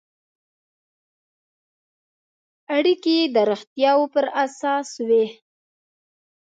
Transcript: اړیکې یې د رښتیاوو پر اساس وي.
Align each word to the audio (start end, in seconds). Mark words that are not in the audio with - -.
اړیکې 2.75 3.13
یې 3.19 3.25
د 3.35 3.37
رښتیاوو 3.49 4.11
پر 4.13 4.25
اساس 4.43 4.89
وي. 5.07 5.25